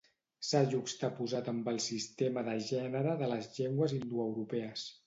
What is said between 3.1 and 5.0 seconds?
de les llengües indoeuropees.